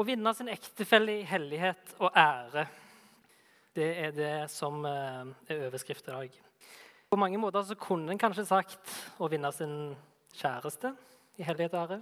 [0.00, 2.62] Å vinne sin ektefelle i hellighet og ære,
[3.76, 6.38] det er det som eh, er overskrift i dag.
[7.12, 9.92] På mange måter så kunne en kanskje sagt å vinne sin
[10.40, 10.94] kjæreste
[11.36, 12.00] i hellighet og ære.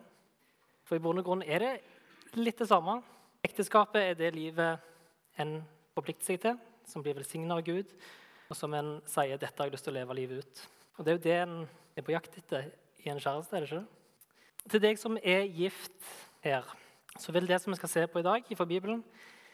[0.86, 3.00] For i bunn og grunn er det litt det samme.
[3.42, 4.88] Ekteskapet er det livet
[5.42, 5.58] en
[5.98, 7.90] forplikter seg til, som blir velsigna av Gud,
[8.46, 10.66] og som en sier 'dette har jeg lyst til å leve livet ut'.
[10.98, 12.70] Og Det er jo det en er på jakt etter
[13.02, 13.56] i en kjæreste.
[13.56, 13.86] er det ikke?
[14.70, 16.62] Til deg som er gift her,
[17.16, 19.04] så vil det som vi skal se på i dag fra Bibelen,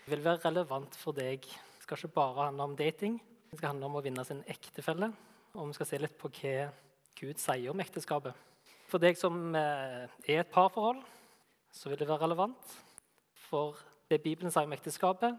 [0.07, 1.45] vil være relevant for deg.
[1.45, 3.20] Det skal ikke bare handle om dating,
[3.51, 5.12] det skal handle om å vinne sin ektefelle.
[5.55, 6.69] Og vi skal se litt på hva
[7.15, 8.34] Gud sier om ekteskapet.
[8.91, 11.01] For deg som eh, er et parforhold,
[11.74, 12.74] så vil det være relevant.
[13.46, 13.79] For
[14.10, 15.38] det Bibelen sier om ekteskapet,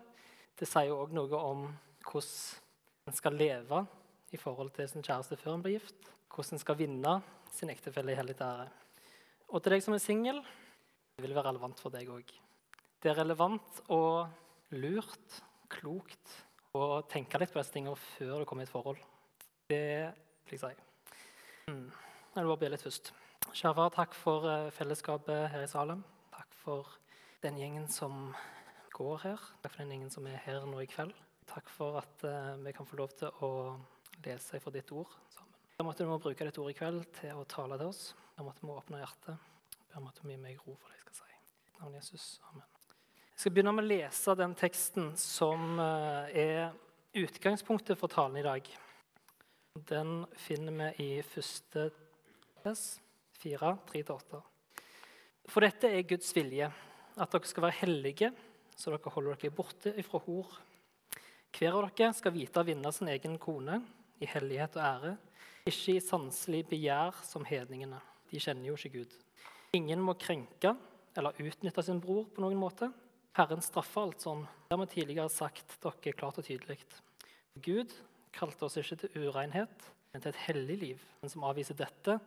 [0.56, 1.66] det sier òg noe om
[2.06, 3.84] hvordan en skal leve
[4.34, 6.10] i forhold til sin kjæreste før en blir gift.
[6.32, 7.16] Hvordan en skal vinne
[7.54, 8.70] sin ektefelle i hellig ære.
[9.52, 10.40] Og til deg som er singel,
[11.16, 12.32] det vil være relevant for deg òg.
[13.02, 15.38] Det er relevant og lurt,
[15.72, 16.34] klokt,
[16.76, 19.00] å tenke litt på disse tingene før du kommer i et forhold.
[19.72, 20.12] Det
[20.50, 21.22] vil jeg si.
[21.72, 21.86] Mm.
[21.88, 23.14] Jeg vil bare be litt først.
[23.46, 26.04] Kjære far, takk for eh, fellesskapet her i Salem.
[26.36, 26.98] Takk for
[27.46, 28.34] den gjengen som
[28.98, 29.48] går her.
[29.64, 31.16] Takk for den gjengen som er her nå i kveld.
[31.48, 33.52] Takk for at uh, vi kan få lov til å
[34.26, 35.54] lese fra ditt ord sammen.
[35.78, 38.08] Da måtte du må bruke ditt ord i kveld til å tale til oss.
[38.36, 39.55] Da måtte vi åpne hjertet.
[39.96, 41.36] Ber om at du gir meg ro for det jeg skal si.
[41.80, 42.24] Navn Jesus.
[42.50, 42.66] Amen.
[43.32, 46.74] Jeg skal begynne med å lese den teksten som uh, er
[47.16, 48.68] utgangspunktet for talen i dag.
[49.88, 51.86] Den finner vi i første
[52.66, 52.84] vers
[53.40, 54.44] 4, 3-8.
[55.48, 56.68] For dette er Guds vilje,
[57.16, 58.34] at dere skal være hellige,
[58.76, 60.58] så dere holder dere borte ifra hor.
[61.56, 63.80] Hver av dere skal vite å vinne sin egen kone
[64.20, 65.18] i hellighet og ære,
[65.72, 68.04] ikke i sanselig begjær som hedningene.
[68.28, 69.22] De kjenner jo ikke Gud.
[69.76, 70.76] Ingen må krenke
[71.16, 72.90] eller utnytte sin bror på noen måte.
[73.36, 74.46] Herren straffer alt sånn.
[74.68, 76.80] Det har vi tidligere sagt dere klart og tydelig.
[77.64, 77.92] Gud
[78.36, 81.04] kalte oss ikke til urenhet, men til et hellig liv.
[81.22, 82.18] Den som avviser dette,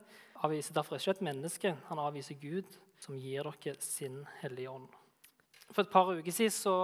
[0.44, 1.74] avviser derfor ikke et menneske.
[1.88, 4.88] Han avviser Gud, som gir dere sin hellige ånd.
[5.70, 6.74] For et par uker siden, så,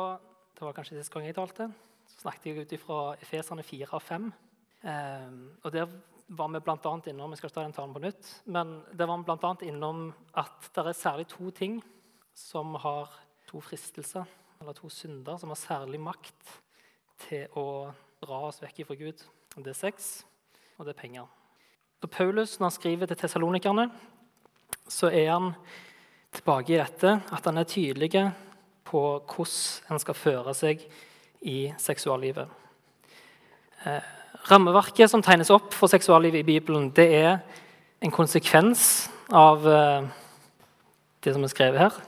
[0.56, 1.68] det var kanskje siste gang jeg talte,
[2.08, 4.32] så snakket jeg ut fra Efeserne 4 og 5.
[4.84, 5.88] Eh, og der
[6.26, 9.24] var vi annet innom jeg skal ikke ta den talen på nytt, men det var
[9.26, 11.82] blant annet innom at det er særlig to ting
[12.34, 13.12] som har
[13.48, 14.24] to fristelser,
[14.60, 16.54] eller to synder, som har særlig makt
[17.26, 17.92] til å
[18.24, 19.22] dra oss vekk fra Gud.
[19.54, 20.24] Det er sex,
[20.78, 21.28] og det er penger.
[22.00, 23.88] Så Paulus, når han skriver til tessalonikerne,
[24.88, 25.52] så er han
[26.34, 28.24] tilbake i dette at han er tydelig
[28.84, 30.82] på hvordan en skal føre seg
[31.44, 32.48] i seksuallivet.
[33.84, 34.12] Eh,
[34.50, 37.38] rammeverket som tegnes opp for seksuallivet i Bibelen, det er
[38.04, 40.06] en konsekvens av eh,
[41.24, 42.00] det som er skrevet her,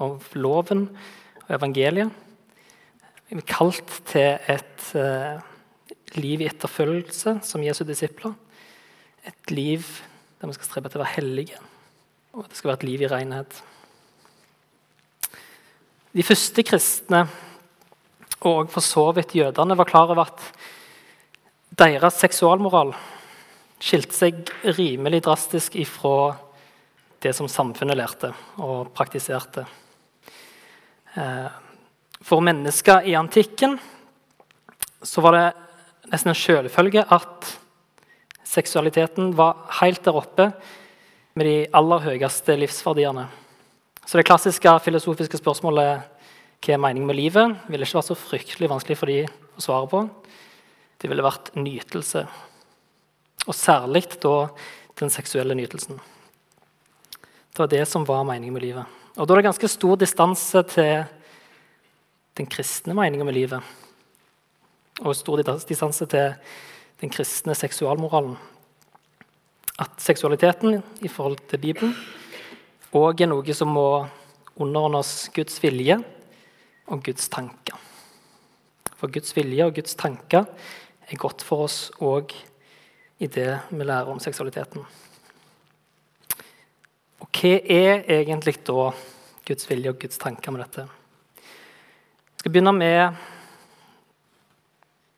[0.00, 0.86] av loven
[1.44, 2.12] og evangeliet.
[3.28, 5.40] Vi er kalt til et eh,
[6.20, 8.34] liv i etterfølgelse som Jesu disipler.
[9.28, 9.84] Et liv
[10.40, 11.60] der vi skal strebe til å være hellige,
[12.34, 13.62] og det skal være et liv i renhet.
[16.12, 17.22] De første kristne,
[18.44, 20.42] og for så vidt jødene, var klar over at
[21.78, 22.92] deres seksualmoral
[23.82, 26.34] skilte seg rimelig drastisk ifra
[27.22, 29.64] det som samfunnet lærte og praktiserte.
[31.14, 31.48] Eh,
[32.22, 33.78] for mennesker i antikken
[35.02, 35.46] så var det
[36.12, 37.50] nesten en selvfølge at
[38.46, 40.50] seksualiteten var helt der oppe
[41.34, 43.26] med de aller høyeste livsverdiene.
[44.04, 46.08] Så det klassiske filosofiske spørsmålet
[46.62, 49.88] hva er meningen med livet, ville ikke vært så fryktelig vanskelig for de å svare
[49.90, 50.02] på.
[51.02, 52.22] Det ville vært nytelse.
[53.48, 54.46] Og særlig da
[55.00, 55.98] den seksuelle nytelsen.
[57.52, 59.00] Det var det som var meningen med livet.
[59.18, 61.02] Og da er det ganske stor distanse til
[62.38, 63.72] den kristne meningen med livet
[65.02, 66.34] og stor distanse til
[67.02, 68.36] den kristne seksualmoralen.
[69.82, 71.94] At seksualiteten i forhold til Bibelen
[72.92, 74.04] òg er noe som må
[74.60, 75.96] underordnes Guds vilje
[76.86, 77.78] og Guds tanker.
[79.00, 80.46] For Guds vilje og Guds tanker
[81.08, 82.34] er godt for oss òg
[83.22, 84.82] i det vi lærer om seksualiteten.
[87.22, 88.90] Og hva er egentlig da
[89.46, 90.86] Guds vilje og Guds tanker med dette?
[91.42, 93.22] Jeg skal begynne med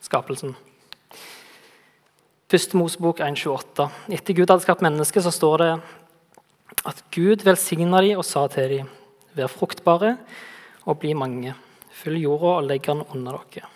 [0.05, 0.55] skapelsen.
[2.53, 3.89] Første Mosebok 1,28.
[4.13, 5.71] Etter Gud hadde skapt mennesket, så står det
[6.85, 8.91] at Gud velsigna dem og sa til dem,
[9.35, 10.17] vær fruktbare
[10.85, 11.55] og bli mange.
[11.95, 13.71] Fyll jorda og legg den under dere.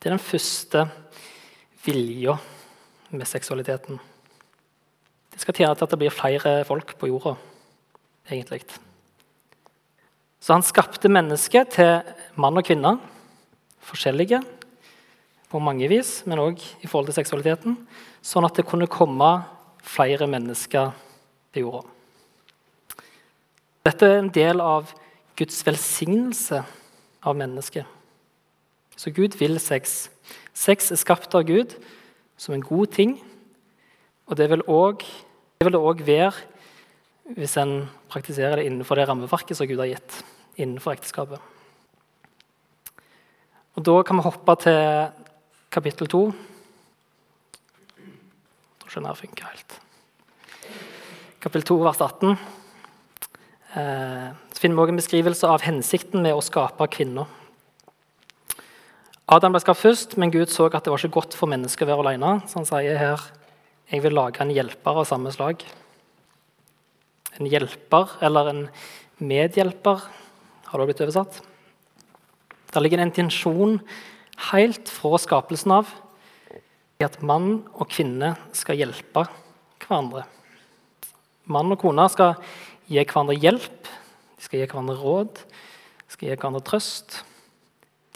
[0.00, 0.86] Det er den første
[1.84, 2.38] vilja
[3.10, 4.00] med seksualiteten.
[5.32, 7.34] Det skal tjene til at det blir flere folk på jorda,
[8.28, 8.62] egentlig.
[10.42, 12.02] Så han skapte mennesket til
[12.40, 12.96] mann og kvinne,
[13.82, 14.42] forskjellige
[15.52, 17.76] på mange vis, men òg i forhold til seksualiteten,
[18.24, 19.30] sånn at det kunne komme
[19.82, 20.92] flere mennesker
[21.52, 21.82] til jorda.
[23.82, 24.92] Dette er en del av
[25.38, 26.60] Guds velsignelse
[27.26, 27.86] av mennesket.
[28.96, 30.06] Så Gud vil sex.
[30.54, 31.76] Sex er skapt av Gud
[32.36, 33.16] som en god ting,
[34.26, 36.32] og det vil det òg være
[37.36, 40.22] hvis en praktiserer det innenfor det rammeverket som Gud har gitt
[40.60, 41.40] innenfor ekteskapet.
[43.76, 44.80] Og Da kan vi hoppe til
[45.70, 46.24] kapittel 2.
[48.02, 49.78] Jeg tror ikke den funker helt.
[51.40, 52.36] Kapittel 2, vers 18.
[53.72, 57.26] Eh, så finner vi også en beskrivelse av hensikten med å skape kvinner.
[59.30, 61.92] Adam ble skapt først, men Gud så at det var ikke godt for mennesket å
[61.92, 62.32] være alene.
[62.50, 63.28] Så han sier her
[63.92, 65.62] jeg vil lage en hjelper av samme slag.
[67.38, 68.62] En hjelper eller en
[69.22, 70.06] medhjelper
[70.70, 71.38] har det blitt oversatt.
[72.72, 73.78] Der ligger en intensjon
[74.50, 75.92] helt fra skapelsen av
[77.02, 79.26] at mann og kvinne skal hjelpe
[79.82, 80.24] hverandre.
[81.50, 82.36] Mann og kone skal
[82.86, 83.90] gi hverandre hjelp,
[84.38, 87.18] de skal gi hverandre råd, de skal gi hverandre trøst.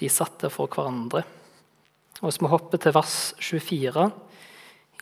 [0.01, 1.25] De satte for hverandre.
[2.21, 4.11] Og Hvis vi hopper til vers 24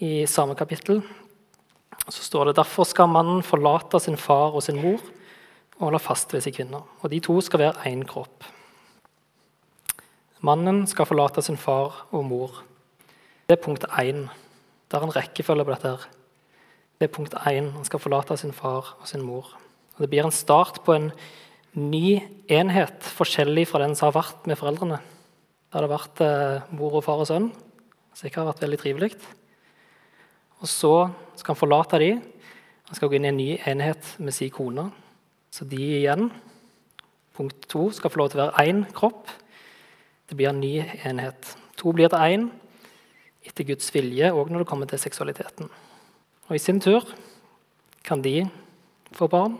[0.03, 1.03] i samme kapittel,
[2.09, 5.01] så står det derfor skal mannen forlate sin far og sin mor
[5.79, 6.83] og holde fast ved sin kvinne.
[7.03, 8.45] Og de to skal være én kropp.
[10.45, 12.65] Mannen skal forlate sin far og mor.
[13.49, 14.27] Det er punkt én.
[14.91, 15.89] Det er en rekkefølge på dette.
[15.89, 16.09] her.
[16.99, 17.73] Det er punkt én.
[17.73, 19.47] Han skal forlate sin far og sin mor.
[19.95, 21.13] Og det blir en start på en
[21.75, 25.01] ny enhet, forskjellig fra den som har vært med foreldrene.
[25.01, 27.49] Det hadde vært eh, mor og far og sønn.
[28.15, 29.11] Sikkert har vært veldig trivelig.
[30.63, 30.93] Og så
[31.35, 32.21] skal han forlate dem.
[32.87, 34.87] Han skal gå inn i en ny enhet med sin kone.
[35.51, 36.29] Så de igjen,
[37.35, 39.27] punkt to, skal få lov til å være én kropp.
[40.31, 40.77] Det blir en ny
[41.09, 41.55] enhet.
[41.81, 42.49] To blir til én
[43.45, 45.69] etter Guds vilje òg når det kommer til seksualiteten.
[46.49, 47.03] Og I sin tur
[48.07, 48.45] kan de
[49.17, 49.59] få barn,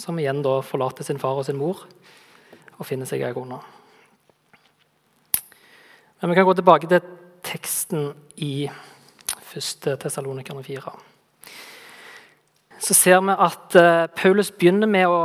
[0.00, 1.84] som igjen da forlater sin far og sin mor
[2.78, 3.60] og finner seg ei kone.
[6.20, 7.04] Men vi kan gå tilbake til
[7.44, 8.10] teksten
[8.40, 9.88] i 1.
[10.00, 10.98] Tessalonikerne 4
[12.80, 15.20] så ser vi at uh, Paulus begynner med å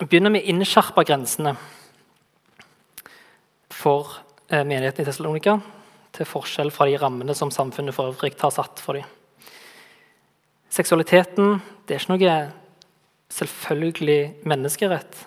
[0.00, 1.52] begynner med innskjerpe grensene
[3.74, 4.14] for
[4.52, 5.58] uh, menigheten i Tessalonika,
[6.14, 9.04] til forskjell fra de rammene som samfunnet for øvrig har satt for dem.
[10.70, 12.38] Seksualiteten det er ikke noe
[13.30, 15.26] selvfølgelig menneskerett.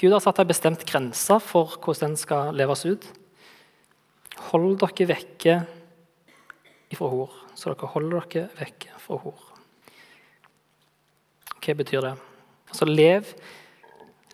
[0.00, 3.04] Gud har satt en bestemt grense for hvordan den skal leves ut.
[4.50, 5.56] Hold dere vekke
[6.90, 9.46] ifra hor, så dere holder dere vekke fra hor.
[11.60, 12.14] Hva betyr det?
[12.70, 13.34] Altså, lev,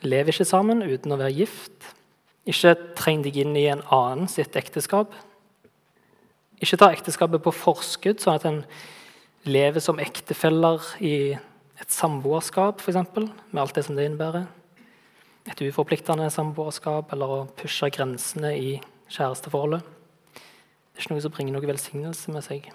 [0.06, 1.90] lev ikke sammen uten å være gift.
[2.46, 5.10] Ikke treng deg inn i en annen sitt ekteskap.
[6.62, 8.62] Ikke ta ekteskapet på forskudd, sånn at en
[9.46, 11.16] lever som ektefeller i
[11.80, 12.96] et samboerskap, f.eks.,
[13.52, 14.46] med alt det som det innebærer.
[15.46, 18.72] Et uforpliktende samboerskap eller å pushe grensene i
[19.12, 19.84] kjæresteforholdet.
[20.34, 22.70] Det er ikke noe som bringer noe velsignelse med seg.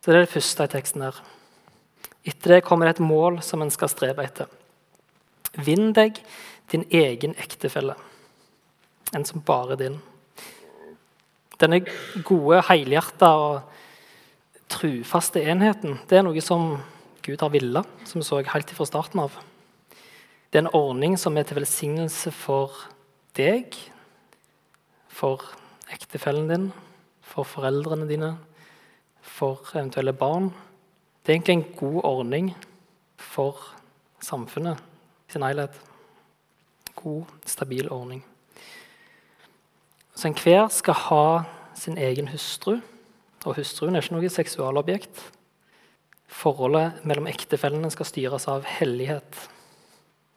[0.00, 1.18] Så Det er det første i teksten her.
[2.24, 4.46] Etter det kommer det et mål som en skal strebe etter.
[5.58, 6.20] Vinn deg
[6.70, 7.96] din egen ektefelle,
[9.12, 9.98] en som bare er din.
[11.60, 11.82] Denne
[12.24, 13.60] gode, helhjerta og
[14.70, 16.76] trufaste enheten det er noe som
[17.30, 19.36] Gud har villa, som vi så helt fra starten av.
[20.50, 22.74] Det er en ordning som er til velsignelse for
[23.38, 23.76] deg,
[25.06, 25.44] for
[25.94, 26.66] ektefellen din,
[27.22, 28.32] for foreldrene dine,
[29.22, 30.50] for eventuelle barn.
[31.22, 32.52] Det er egentlig en god ordning
[33.14, 33.62] for
[34.26, 34.82] samfunnet
[35.30, 35.76] i sin helhet.
[36.98, 38.24] God, stabil ordning.
[40.18, 41.26] Så enhver skal ha
[41.78, 42.80] sin egen hustru,
[43.44, 45.28] og hustruen er ikke noe seksualobjekt.
[46.30, 49.46] Forholdet mellom ektefellene skal styres av hellighet.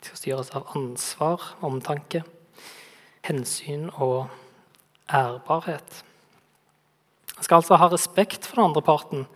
[0.01, 2.23] Det skal styres av ansvar, omtanke,
[3.23, 4.25] hensyn og
[5.13, 6.03] ærbarhet.
[7.37, 9.27] En skal altså ha respekt for den andre parten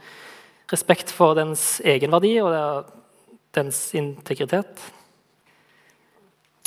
[0.71, 2.89] respekt for dens egenverdi og
[3.55, 4.81] dens integritet.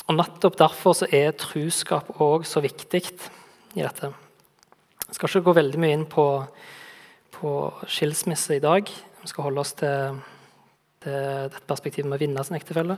[0.09, 3.03] Og Nettopp derfor er truskap òg så viktig
[3.77, 4.11] i dette.
[5.07, 6.25] Jeg skal ikke gå veldig mye inn på,
[7.37, 7.53] på
[7.87, 8.91] skilsmisse i dag.
[9.31, 10.19] Skal holde oss til,
[11.05, 11.15] til
[11.53, 12.97] dette perspektivet med å vinne sin ektefelle.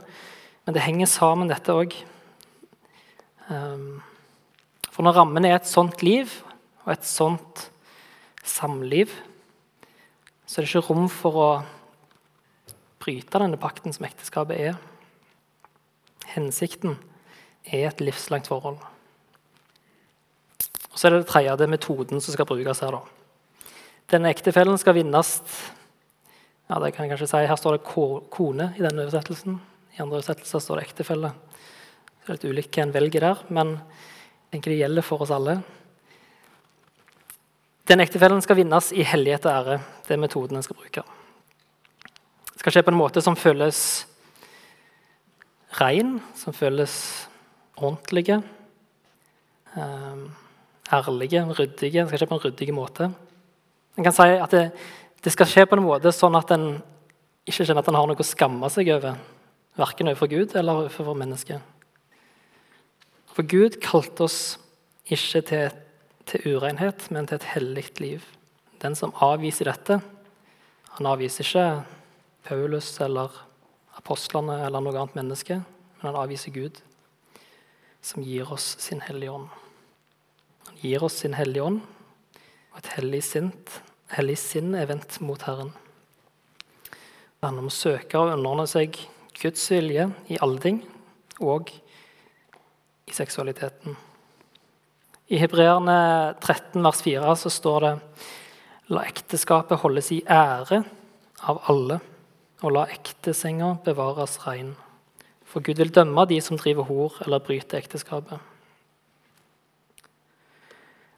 [0.65, 1.93] Men det henger sammen, dette òg.
[3.51, 4.01] Um,
[4.89, 6.31] for når rammen er et sånt liv
[6.85, 7.67] og et sånt
[8.43, 9.11] samliv,
[10.47, 11.49] så er det ikke rom for å
[13.03, 14.81] bryte denne pakten som ekteskapet er.
[16.33, 16.97] hensikten,
[17.65, 18.79] er et livslangt forhold.
[20.91, 22.91] Og Så er det det tredje, det er metoden som skal brukes her.
[22.91, 23.01] da.
[24.09, 25.41] Denne ektefellen skal vinnes
[26.73, 27.39] ja, det kan jeg kanskje si.
[27.45, 29.59] Her står det kone i denne oversettelsen.
[29.93, 31.29] I andre oversettelser står det ektefelle.
[31.29, 35.33] Det er litt ulikt hva en velger der, men jeg tenker det gjelder for oss
[35.35, 35.59] alle.
[37.85, 39.75] Den ektefellen skal vinnes i hellighet og ære.
[40.07, 41.03] Det er metoden en skal bruke.
[42.49, 43.83] Det skal skje på en måte som føles
[45.77, 46.95] ren, som føles
[47.77, 48.39] ordentlige,
[49.77, 50.25] eh,
[50.89, 52.01] ærlige, ryddige.
[52.01, 53.13] Det skal skje på en ryddig måte.
[53.93, 54.71] En kan si at det,
[55.23, 56.67] det skal skje på en måte sånn at en
[57.47, 59.15] ikke kjenner at en har noe å skamme seg over,
[59.79, 61.63] verken overfor Gud eller overfor mennesket.
[63.33, 64.39] For Gud kalte oss
[65.11, 65.77] ikke til,
[66.29, 68.27] til urenhet, men til et hellig liv.
[68.83, 69.99] Den som avviser dette,
[70.93, 71.67] han avviser ikke
[72.45, 73.31] Paulus eller
[73.97, 76.77] apostlene eller noe annet menneske, men han avviser Gud,
[78.03, 79.47] som gir oss sin Hellige Ånd.
[80.67, 81.81] Han gir oss sin Hellige Ånd
[82.73, 83.79] og et hellig sint
[84.17, 85.73] hellig sinn er vendt mot Herren.
[86.87, 88.97] Det handler om å søke og underordne seg
[89.39, 90.79] Guds vilje i alle ting,
[91.41, 93.97] og i seksualiteten.
[95.33, 95.97] I Hebreerne
[96.37, 97.93] 13, vers 4 så står det
[98.93, 100.83] La ekteskapet holdes i ære
[101.49, 101.99] av alle,
[102.63, 104.73] og la ektesenga bevares rein.
[105.47, 108.39] For Gud vil dømme de som driver hor eller bryter ekteskapet.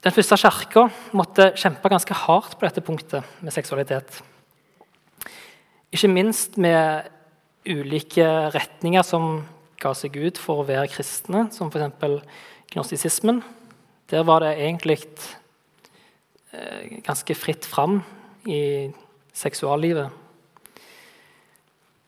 [0.06, 0.84] Den første kirka
[1.18, 4.20] måtte kjempe ganske hardt på dette punktet med seksualitet.
[5.90, 7.08] Ikke minst med
[7.66, 9.40] ulike retninger som
[9.82, 12.22] ga seg ut for å være kristne, som f.eks.
[12.76, 13.42] gnostisismen.
[14.14, 15.00] Der var det egentlig
[16.54, 18.04] eh, ganske fritt fram
[18.46, 18.94] i
[19.34, 20.14] seksuallivet.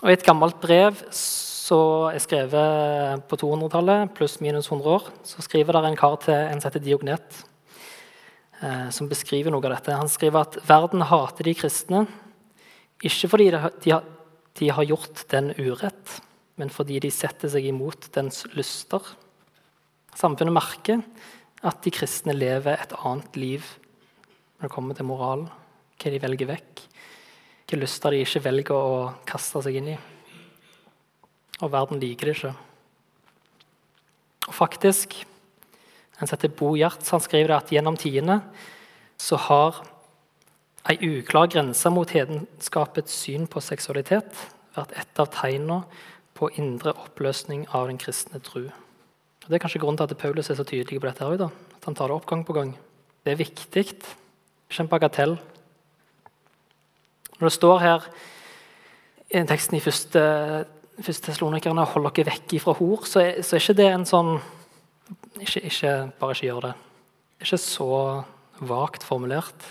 [0.05, 5.41] Og I et gammelt brev som er skrevet på 200-tallet, pluss minus 100 år, så
[5.41, 7.45] skriver der en kar til en som heter Diognet
[8.93, 9.93] som beskriver noe av dette.
[9.93, 12.05] Han skriver at verden hater de kristne
[13.05, 16.15] ikke fordi de har gjort den urett,
[16.57, 19.03] men fordi de setter seg imot dens lyster.
[20.17, 21.03] Samfunnet merker
[21.61, 23.65] at de kristne lever et annet liv
[24.57, 25.45] når det kommer til moral,
[26.01, 26.81] hva de velger vekk,
[27.67, 28.97] hvilke lyster de ikke velger å
[29.29, 29.97] kaste seg inn i.
[31.61, 32.53] Og verden liker det ikke.
[34.47, 35.19] Og faktisk
[36.21, 38.41] en setter Bo Gjertz, han skriver at gjennom tidene
[39.21, 39.81] så har
[40.89, 44.45] ei uklar grense mot hedenskapets syn på seksualitet
[44.77, 45.81] vært et av tegnene
[46.37, 48.67] på indre oppløsning av den kristne tru.
[48.67, 51.25] Og det er kanskje grunnen til at Paulus er så tydelig på dette.
[51.25, 51.49] Her, da.
[51.79, 52.73] At han tar det opp gang på gang.
[53.25, 55.37] Det er viktig, ikke en bagatell.
[57.37, 58.09] Når det står her
[59.33, 60.21] i teksten i første,
[60.97, 64.39] Teslonikerne 'hold dere vekk ifra hor', så er, så er ikke det en sånn
[65.41, 66.73] ikke, ikke, bare ikke gjør det.
[67.41, 67.89] Ikke så
[68.67, 69.67] vagt formulert.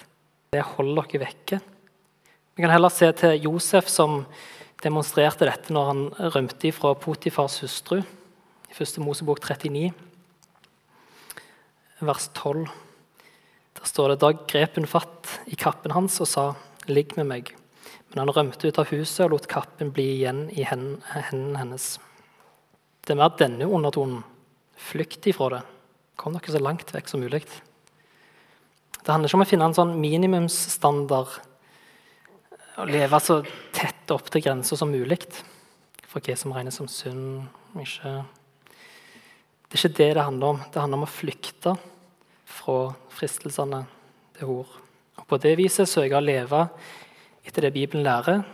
[0.54, 1.60] Det holder dere vekke.
[2.56, 4.22] Vi kan heller se til Josef, som
[4.82, 6.02] demonstrerte dette når han
[6.36, 8.00] rømte fra Potifars hustru.
[8.66, 8.98] I 1.
[9.04, 9.92] Mosebok 39,
[12.00, 12.66] vers 12.
[13.76, 16.54] Der står det da grep hun fatt i kappen hans og sa,
[16.86, 17.54] 'Ligg med meg.'
[18.10, 21.98] Men han rømte ut av huset og lot kappen bli igjen i hendene hennes.
[23.02, 24.22] Det er mer denne undertonen
[24.76, 25.62] Flykt ifra det.
[26.16, 27.44] Kom dere så langt vekk som mulig.
[28.96, 31.36] Det handler ikke om å finne en sånn minimumsstandard
[32.76, 33.38] å leve så
[33.76, 35.20] tett opp til grensa som mulig
[36.06, 37.46] for hva som regnes som synd.
[37.80, 38.12] Ikke.
[39.66, 40.60] Det er ikke det det handler om.
[40.72, 41.76] Det handler om å flykte
[42.46, 42.78] fra
[43.12, 43.84] fristelsene
[44.36, 44.74] til hor.
[45.16, 46.66] Og På det viset søke å leve
[47.46, 48.44] etter det Bibelen lærer,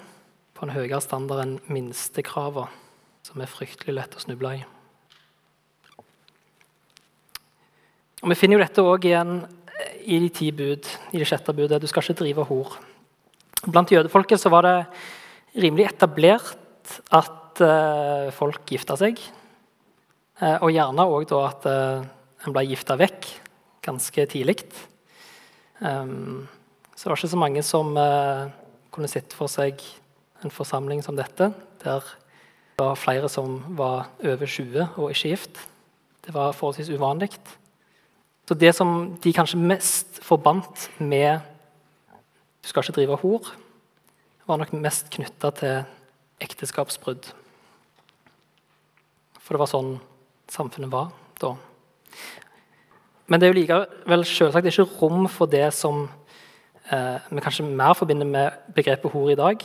[0.52, 2.68] på en høyere standard enn minstekravene,
[3.24, 4.62] som er fryktelig lett å snuble i.
[8.22, 9.40] Og Vi finner jo dette òg igjen
[10.06, 11.80] i de ti bud, i det sjette budet.
[11.82, 12.76] Du skal ikke drive hor.
[13.66, 14.76] Blant jødefolket så var det
[15.58, 19.18] rimelig etablert at uh, folk gifta seg.
[20.38, 22.04] Uh, og gjerne òg at uh,
[22.46, 23.26] en ble gifta vekk
[23.82, 24.60] ganske tidlig.
[25.82, 26.46] Um,
[26.94, 27.90] så det var ikke så mange som
[28.94, 29.82] kunne sett for seg
[30.46, 31.48] en forsamling som dette,
[31.82, 32.06] der
[32.72, 35.58] det var flere som var over 20 og ikke gift.
[36.22, 37.32] Det var forholdsvis uvanlig.
[38.48, 41.40] Så det som de kanskje mest forbandt med
[42.62, 43.52] du skal ikke drive hor,
[44.46, 45.84] var nok mest knytta til
[46.42, 47.28] ekteskapsbrudd.
[49.42, 49.92] For det var sånn
[50.50, 51.10] samfunnet var
[51.42, 51.54] da.
[53.26, 56.04] Men det er jo likevel selvsagt ikke rom for det som
[56.90, 59.62] eh, vi kanskje mer forbinder med begrepet hor i dag,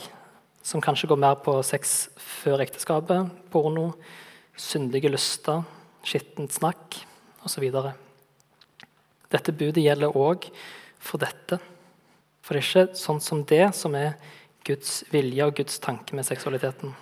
[0.62, 3.90] som kanskje går mer på sex før ekteskapet, porno,
[4.58, 5.62] syndige lyster,
[6.06, 7.02] skittent snakk
[7.46, 7.68] osv.
[9.32, 10.48] Dette budet gjelder òg
[10.98, 11.58] for dette.
[12.40, 14.14] For det er ikke sånn som det som er
[14.64, 16.94] Guds vilje og Guds tanke med seksualiteten.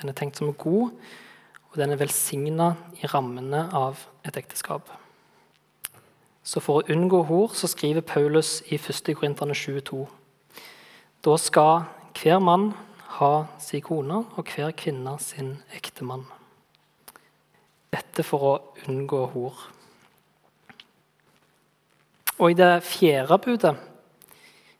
[0.00, 0.94] Den er tenkt som god,
[1.68, 4.88] og den er velsigna i rammene av et ekteskap.
[6.48, 9.12] Så for å unngå hor så skriver Paulus i 1.
[9.12, 10.06] Korinterne 22.:
[11.24, 11.82] Da skal
[12.16, 12.70] hver mann
[13.18, 16.24] ha sin kone og hver kvinne sin ektemann.
[17.92, 18.54] Dette for å
[18.88, 19.68] unngå hor.
[22.38, 23.74] Og i det fjerde budet,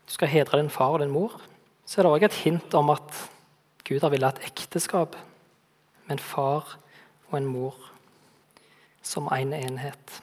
[0.07, 1.35] du skal hedre din far og din mor,
[1.87, 3.23] så er det òg et hint om at
[3.89, 5.17] Gud har villet et ekteskap
[6.07, 6.77] med en far
[7.29, 7.77] og en mor
[9.03, 10.23] som én en enhet.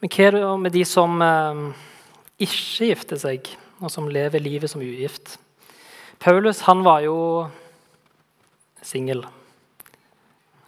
[0.00, 1.62] Men hva er det med de som eh,
[2.38, 3.48] ikke gifter seg,
[3.80, 5.38] og som lever livet som ugift?
[6.20, 7.16] Paulus han var jo
[8.82, 9.24] singel.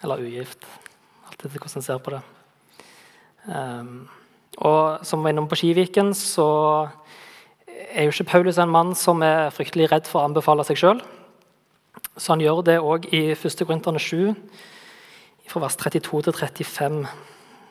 [0.03, 0.65] Eller ugift.
[1.29, 2.23] Alt etter hvordan en ser på det.
[3.49, 4.09] Um,
[4.61, 6.49] og som var innom på Skiviken, så
[7.88, 11.00] er jo ikke Paulus en mann som er fryktelig redd for å anbefale seg sjøl.
[12.19, 13.62] Så han gjør det òg i 1.
[13.64, 14.35] Korinterne 7,
[15.49, 17.00] fra vers 32 til 35.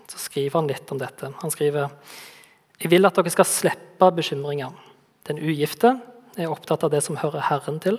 [0.08, 1.30] Så skriver han litt om dette.
[1.44, 1.92] Han skriver
[2.78, 4.74] jeg vil at dere skal slippe bekymringer.
[5.26, 5.96] Den ugifte
[6.38, 7.98] er opptatt av det som hører Herren til,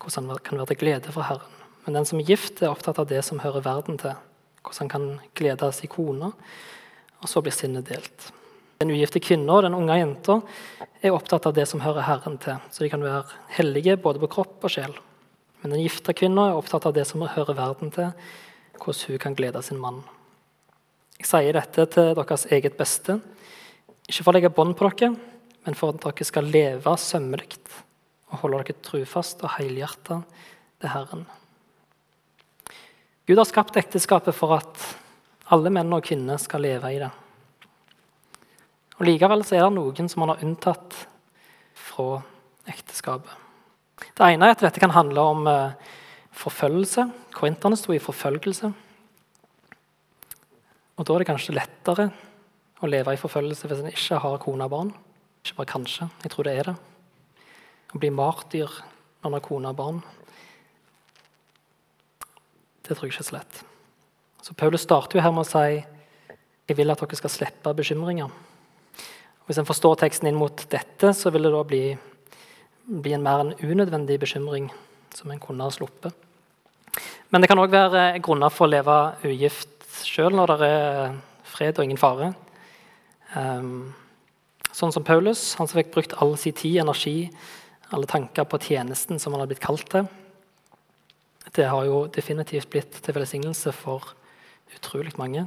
[0.00, 1.58] hvordan han kan være til glede for Herren.
[1.84, 4.16] Men den som er gift, er opptatt av det som hører verden til,
[4.64, 5.04] hvordan han kan
[5.36, 6.32] glede sin kone
[7.22, 8.30] og så blir sinnet delt.
[8.80, 10.40] Den ugifte kvinna og den unge jenta
[11.04, 13.22] er opptatt av det som hører Herren til, så de kan være
[13.56, 14.96] hellige både på kropp og sjel.
[15.62, 18.10] Men den gifte kvinna er opptatt av det som hører verden til,
[18.80, 20.02] hvordan hun kan glede sin mann.
[21.20, 23.20] Jeg sier dette til deres eget beste,
[24.04, 25.14] ikke for å legge bånd på dere,
[25.64, 27.62] men for at dere skal leve sømmelig
[28.28, 30.36] og holde dere trufast og helhjertet
[30.82, 31.24] til Herren.
[33.24, 34.82] Gud har skapt ekteskapet for at
[35.52, 37.10] alle menn og kvinner skal leve i det.
[38.94, 40.96] Og Likevel er det noen som man har unntatt
[41.74, 42.22] fra
[42.70, 43.32] ekteskapet.
[44.14, 45.74] Det ene er at dette kan handle om eh,
[46.34, 47.08] forfølgelse.
[47.34, 48.70] Korinterne sto i forfølgelse.
[50.94, 52.08] Og Da er det kanskje lettere
[52.82, 54.94] å leve i forfølgelse hvis en ikke har kone og barn.
[55.44, 56.76] Ikke bare kanskje, jeg tror det er det.
[57.94, 60.02] Å bli martyr når en har kone og barn,
[62.84, 63.62] det tror jeg ikke er så lett.
[64.44, 65.78] Så Paulus starter jo her med å si
[66.68, 68.28] jeg vil at dere skal slippe bekymringer.
[68.28, 71.82] Og hvis en forstår teksten inn mot dette, så vil det da bli,
[72.84, 74.66] bli en mer en unødvendig bekymring
[75.16, 76.12] som en kunne ha sluppet.
[77.32, 81.14] Men det kan òg være grunner for å leve ugift sjøl når det er
[81.48, 82.32] fred og ingen fare.
[83.36, 83.94] Um,
[84.72, 87.30] sånn som Paulus, han som fikk brukt all sin tid, energi,
[87.96, 90.04] alle tanker på tjenesten som han hadde blitt kalt til.
[91.54, 94.12] Det har jo definitivt blitt til velsignelse for
[94.76, 95.46] utrolig mange.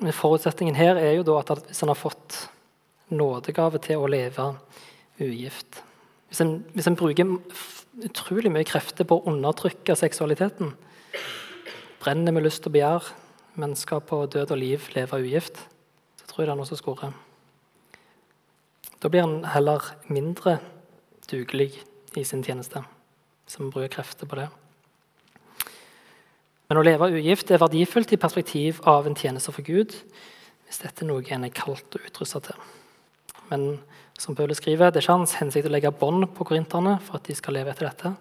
[0.00, 2.48] Men forutsetningen her er jo at hvis en har fått
[3.14, 4.54] nådegave til å leve
[5.20, 5.82] ugift
[6.28, 7.28] Hvis en, hvis en bruker
[8.02, 10.72] utrolig mye krefter på å undertrykke seksualiteten,
[12.02, 13.06] brenner med lyst og begjær,
[13.54, 15.60] men skal på død og liv leve ugift,
[16.18, 17.14] så tror jeg det er noe som skurrer.
[18.98, 20.56] Da blir en heller mindre
[21.30, 21.70] dugelig
[22.18, 22.82] i sin tjeneste,
[23.46, 24.48] som bruker krefter på det.
[26.68, 29.92] Men å leve ugift er verdifullt i perspektiv av en tjeneste for Gud,
[30.64, 32.62] hvis dette er noe en er kalt og utrusta til.
[33.50, 33.66] Men
[34.18, 37.26] som Paulus skriver, det er ikke hans hensikt å legge bånd på korinterne for at
[37.28, 38.14] de skal leve etter dette.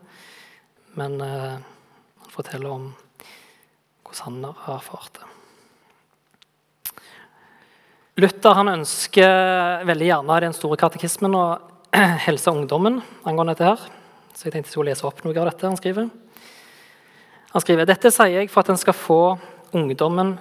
[1.00, 2.90] Men eh, han forteller om
[4.04, 5.30] hvordan han har erfart det.
[8.22, 11.46] Luther han ønsker veldig gjerne den store katekismen å
[12.28, 13.72] helse ungdommen angående dette.
[13.72, 14.02] her.
[14.34, 16.12] Så jeg tenkte jeg skulle lese opp noe av dette han skriver.
[17.54, 19.22] Han skriver dette sier jeg for at en skal få
[19.78, 20.32] ungdommen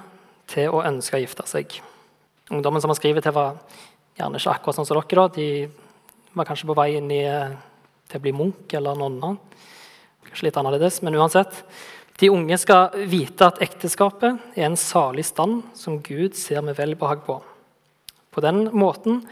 [0.49, 1.75] til å ønske å gifte seg.
[2.53, 3.59] Ungdommen som han skriver til, var
[4.17, 5.19] gjerne ikke akkurat sånn som dere.
[5.21, 5.27] Da.
[5.37, 7.53] De var kanskje på vei inn i, eh,
[8.09, 9.37] til å bli munk eller nonne.
[10.25, 11.63] Kanskje litt annerledes, men uansett.
[12.17, 17.27] De unge skal vite at ekteskapet er en salig stand som Gud ser med velbehag
[17.27, 17.43] på.
[18.33, 19.27] På den måten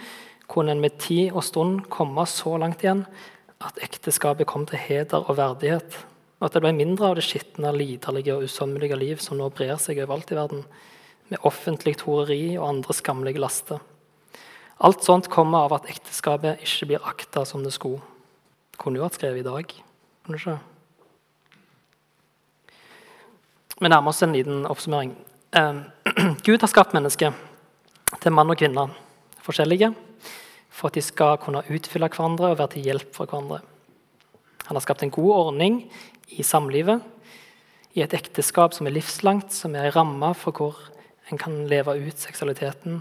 [0.48, 3.06] kunne en med tid og stund komme så langt igjen
[3.60, 5.96] at ekteskapet kom til heder og verdighet
[6.40, 9.76] og at det ble mindre av det skitne, liderlige og usømmelige liv som nå brer
[9.80, 10.64] seg overalt i verden,
[11.28, 13.78] med offentlig horeri og andre skammelige laster.
[14.80, 18.00] Alt sånt kommer av at ekteskapet ikke blir akta som det skulle.
[18.72, 19.74] Det kunne jo vært skrevet i dag.
[20.24, 20.58] kunne ikke?
[23.80, 25.12] Vi nærmer oss en liten oppsummering.
[25.52, 25.82] Eh,
[26.46, 27.36] Gud har skapt mennesker
[28.20, 28.88] til mann og kvinne,
[29.44, 29.92] forskjellige,
[30.72, 33.60] for at de skal kunne utfylle hverandre og være til hjelp for hverandre.
[34.70, 35.80] Han har skapt en god ordning
[36.30, 37.02] i samlivet,
[37.94, 40.78] i et ekteskap som er livslangt, som er ei ramme for hvor
[41.30, 43.00] en kan leve ut seksualiteten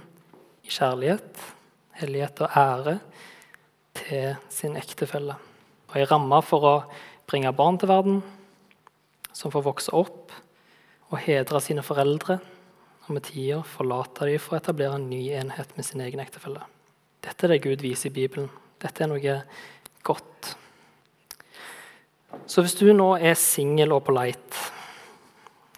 [0.66, 1.44] i kjærlighet,
[2.00, 2.98] hellighet og ære
[3.98, 5.38] til sin ektefelle.
[5.90, 6.76] Og ei ramme for å
[7.30, 8.22] bringe barn til verden,
[9.34, 10.34] som får vokse opp
[11.10, 12.40] og hedre sine foreldre,
[13.08, 16.62] og med tida forlate dem for å etablere en ny enhet med sin egen ektefelle.
[17.26, 18.50] Dette er det Gud viser i Bibelen.
[18.80, 19.38] Dette er noe.
[22.50, 24.60] Så hvis du nå er singel og på leit,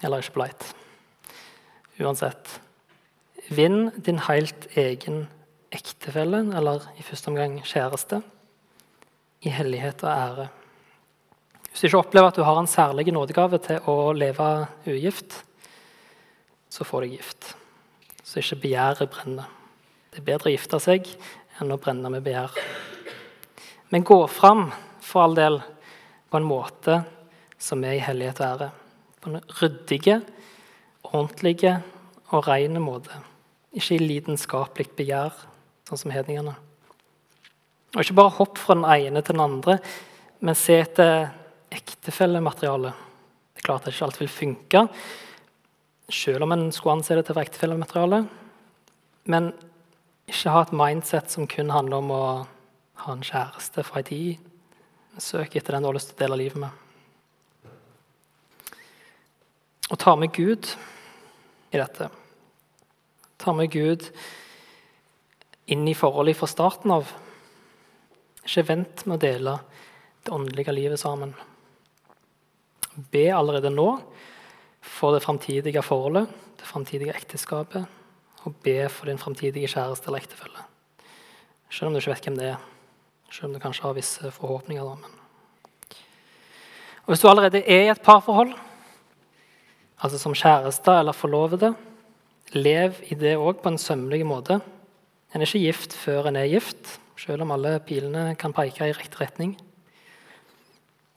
[0.02, 0.64] eller ikke på leit
[2.02, 2.56] Uansett
[3.52, 5.26] Vinn din helt egen
[5.76, 8.22] ektefelle, eller i første omgang kjæreste,
[9.44, 10.46] i hellighet og ære.
[11.68, 14.48] Hvis du ikke opplever at du har en særlig nådegave til å leve
[14.86, 15.42] ugift,
[16.72, 17.50] så får du gift.
[18.24, 19.52] Så ikke begjæret brenner.
[20.12, 21.08] Det er bedre å gifte seg
[21.60, 22.56] enn å brenne med begjær.
[23.92, 24.70] Men gå fram,
[25.04, 25.60] for all del,
[26.32, 27.02] på en måte
[27.62, 28.70] som er i hellighet og ære.
[29.22, 30.22] På en ryddig,
[31.04, 31.76] ordentlige
[32.32, 33.20] og ren måte.
[33.76, 35.36] Ikke i lidenskapelig begjær,
[35.88, 36.56] sånn som hedningene.
[37.92, 39.78] Og ikke bare hopp fra den ene til den andre,
[40.40, 41.28] men se etter
[41.72, 42.94] ektefellemateriale.
[43.52, 44.86] Det er klart at det ikke alltid vil funke,
[46.12, 48.22] selv om en skulle anse det til å være ektefellemateriale.
[49.32, 49.52] Men
[50.32, 52.24] ikke ha et mindset som kun handler om å
[53.04, 54.51] ha en kjæreste fra ei tid.
[55.20, 56.72] Søk etter den du har lyst til å dele livet med.
[59.92, 60.70] Og ta med Gud
[61.72, 62.08] i dette.
[63.42, 64.06] Ta med Gud
[65.72, 67.12] inn i forholdet fra starten av.
[68.46, 69.58] Ikke vent med å dele
[70.24, 71.34] det åndelige livet sammen.
[73.12, 73.90] Be allerede nå
[74.82, 77.86] for det framtidige forholdet, det framtidige ekteskapet,
[78.48, 80.68] og be for din framtidige kjæreste eller ektefelle.
[81.72, 82.64] Selv om du ikke vet hvem det er.
[83.32, 84.84] Selv om du kanskje har visse forhåpninger.
[84.84, 85.12] Da, men.
[87.06, 88.52] Og Hvis du allerede er i et parforhold,
[90.04, 91.74] altså som kjæreste eller forlovede,
[92.52, 94.60] lev i det òg på en sømmelig måte.
[95.32, 98.96] En er ikke gift før en er gift, selv om alle pilene kan peke i
[98.98, 99.56] riktig retning.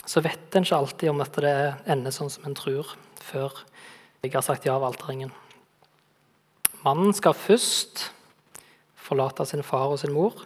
[0.07, 1.57] Så vet en ikke alltid om at det
[1.91, 3.65] ender sånn som en tror, før
[4.23, 5.33] jeg har sagt ja av alterringen.
[6.85, 8.11] Mannen skal først
[8.95, 10.45] forlate sin far og sin mor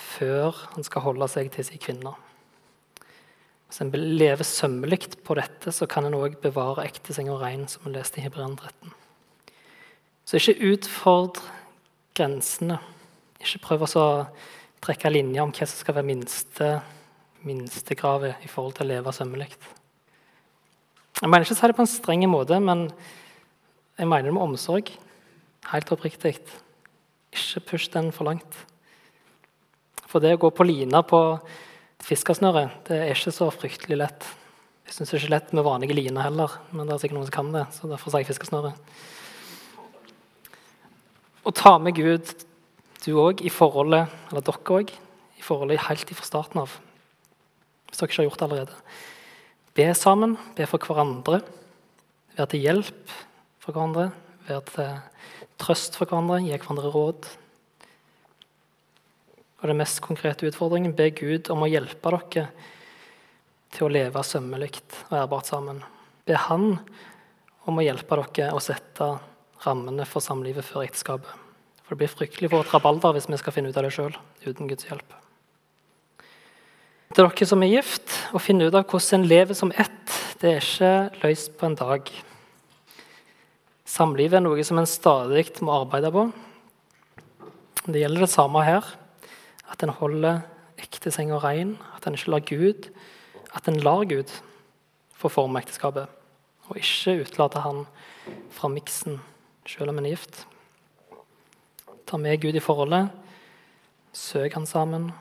[0.00, 2.12] før han skal holde seg til sin kvinne.
[3.70, 7.84] Hvis en lever sømmelig på dette, så kan en òg bevare ekteseng og rein, som
[7.86, 8.90] vi leste i Hebrean 13.
[10.26, 11.44] Så ikke utfordr
[12.18, 12.80] grensene.
[13.38, 14.06] Ikke prøv å
[14.82, 16.72] trekke linjer om hva som skal være minste,
[17.46, 19.48] minstekravet i forhold til å leve sømmelig.
[21.20, 22.86] Jeg mener ikke å si det på en streng måte, men
[24.00, 24.90] jeg mener det med omsorg.
[25.70, 26.38] Helt oppriktig.
[27.30, 28.64] Ikke push den for langt.
[30.10, 31.20] For det å gå på lina på
[32.02, 34.26] fiskesnøre det er ikke så fryktelig lett.
[34.88, 37.52] Jeg syns ikke lett med vanlige liner heller, men det er sikkert noen som kan
[37.54, 37.66] det.
[37.76, 38.72] så derfor sier jeg fiskesnøre.
[41.46, 42.32] Å ta med Gud,
[43.04, 44.90] du òg, i forholdet, eller dere òg,
[45.38, 46.74] i forholdet helt fra starten av.
[47.88, 48.80] Hvis dere ikke har gjort det allerede.
[49.78, 51.40] Be sammen, be for hverandre.
[52.34, 53.14] Vær til hjelp
[53.62, 54.10] for hverandre.
[54.48, 54.90] Vær til
[55.62, 57.30] trøst for hverandre, gi hverandre råd.
[59.60, 62.46] Og den mest konkrete utfordringen be Gud om å hjelpe dere
[63.70, 65.82] til å leve sømmelig og ærbart sammen.
[66.26, 66.78] Be Han
[67.68, 69.12] om å hjelpe dere å sette
[69.66, 71.48] rammene for samlivet før ekteskapet.
[71.84, 74.14] For det blir fryktelig for rabalder hvis vi skal finne ut av det sjøl
[74.46, 75.16] uten Guds hjelp.
[77.10, 80.52] Til dere som er gift, å finne ut av hvordan en lever som ett, det
[80.54, 82.12] er ikke løst på en dag.
[83.90, 86.28] Samlivet er noe som en stadig må arbeide på.
[87.90, 88.86] Det gjelder det samme her.
[89.80, 90.42] At en holder
[90.76, 91.78] ektesenga rein.
[91.96, 92.90] At en ikke lar Gud
[93.56, 94.28] At en lar Gud
[95.16, 96.04] få forme ekteskapet.
[96.68, 97.86] Og ikke utelater han
[98.52, 99.22] fra miksen
[99.64, 100.44] selv om en er gift.
[102.06, 103.08] Ta med Gud i forholdet.
[104.12, 105.12] Søk han sammen.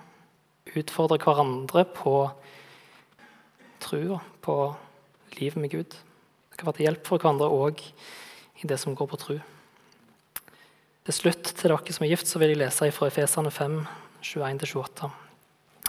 [0.76, 2.30] Utfordre hverandre på
[3.80, 4.76] trua, på
[5.40, 5.96] livet med Gud.
[6.52, 7.80] Det kan være til hjelp for hverandre òg
[8.60, 9.40] i det som går på tru.
[11.06, 13.80] Til slutt til dere som er gift, så vil jeg lese fra Efesene 5,
[14.24, 15.10] 21-28.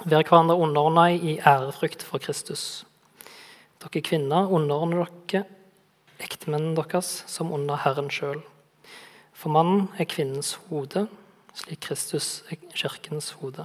[0.07, 2.85] Vær hverandre underordna i ærefrykt for Kristus.
[3.81, 5.45] Dere kvinner, underordner dere
[6.21, 8.43] ektemennene deres som under Herren sjøl.
[9.33, 11.07] For mannen er kvinnens hode,
[11.57, 13.65] slik Kristus er kirkens hode.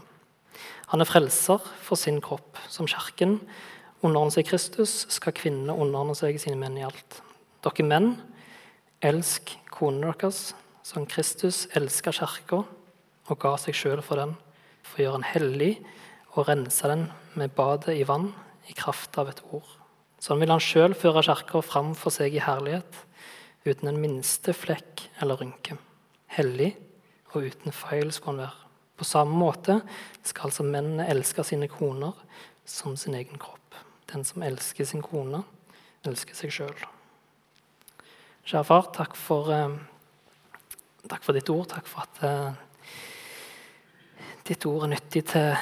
[0.91, 2.58] Han er frelser for sin kropp.
[2.69, 3.39] Som kirken
[4.01, 7.21] underordner seg Kristus, skal kvinnene underordne seg sine menn i alt.
[7.65, 8.15] Dere menn,
[9.06, 10.54] Elsk konene deres
[10.86, 12.63] som Kristus elska kirka
[13.25, 14.36] og ga seg sjøl for den,
[14.86, 15.71] for å gjøre den hellig
[16.36, 17.08] og rense den
[17.39, 18.30] med badet i vann
[18.69, 19.67] i kraft av et ord.
[20.21, 23.02] Sånn vil han sjøl føre kirka fram for seg i herlighet,
[23.65, 25.78] uten en minste flekk eller rynke.
[26.38, 26.74] Hellig
[27.34, 28.62] og uten feil skulle han være.
[28.95, 29.82] På samme måte
[30.24, 32.15] skal altså mennene elske sine koner
[32.65, 33.76] som sin egen kropp.
[34.12, 35.41] Den som elsker sin kone,
[36.08, 36.86] elsker seg sjøl.
[38.45, 39.76] Kjære far, takk for, eh,
[41.10, 41.67] takk for, ditt ord.
[41.74, 42.54] Takk for at eh,
[44.45, 45.55] ditt ord er nyttig til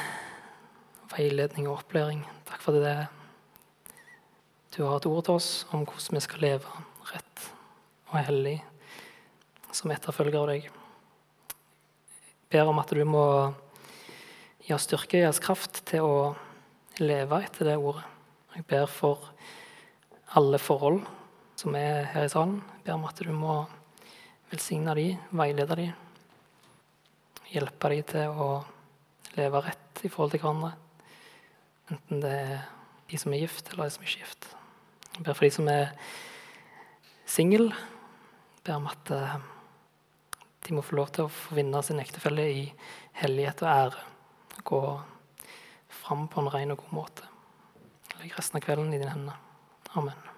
[1.13, 2.19] veiledning og opplæring.
[2.49, 2.97] Takk for det
[4.75, 6.81] du har et ord til oss om hvordan vi skal leve
[7.13, 7.45] rett
[8.09, 8.57] og hellig
[9.71, 10.73] som etterfølger av deg Jeg
[12.57, 13.23] ber om at du må
[14.65, 16.17] gi oss styrke, gi oss kraft til å
[16.99, 18.03] leve etter det ordet.
[18.57, 19.31] Jeg ber for
[20.35, 20.99] alle forhold
[21.55, 22.59] som er her i salen.
[22.75, 23.61] Jeg ber om at du må
[24.51, 25.97] velsigne dem, veilede dem.
[27.53, 28.51] Hjelpe dem til å
[29.37, 30.73] leve rett i forhold til hverandre.
[31.91, 32.67] Enten det er
[33.11, 34.47] de som er gift, eller de som ikke er gift.
[35.13, 35.91] Jeg ber for de som er
[37.29, 37.73] single.
[38.63, 39.37] Ber om at eh,
[40.67, 42.67] de må få lov til å få vinne sin ektefelle i
[43.21, 44.05] hellighet og ære.
[44.63, 44.83] Gå
[46.03, 47.33] fram på en ren og god måte.
[48.19, 49.41] Legg resten av kvelden i dine hender.
[49.99, 50.32] Amen.